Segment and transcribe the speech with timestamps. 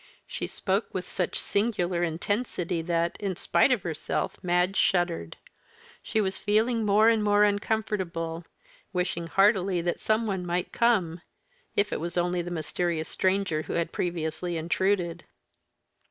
[0.25, 5.37] She spoke with such singular intensity that, in spite of herself, Madge shuddered.
[6.01, 8.43] She was feeling more and more uncomfortable
[8.93, 11.21] wishing heartily that some one might come,
[11.75, 15.23] if it was only the mysterious stranger who had previously intruded.